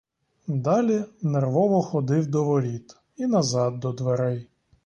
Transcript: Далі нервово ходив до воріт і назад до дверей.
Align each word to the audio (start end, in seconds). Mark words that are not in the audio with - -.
Далі 0.47 1.03
нервово 1.21 1.81
ходив 1.81 2.27
до 2.27 2.43
воріт 2.43 2.95
і 3.17 3.25
назад 3.25 3.79
до 3.79 3.93
дверей. 3.93 4.49